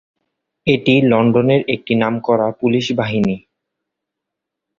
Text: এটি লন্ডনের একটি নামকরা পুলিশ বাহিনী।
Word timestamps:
এটি 0.67 0.93
লন্ডনের 1.03 1.61
একটি 1.67 1.93
নামকরা 1.95 2.47
পুলিশ 2.51 2.85
বাহিনী। 2.91 3.35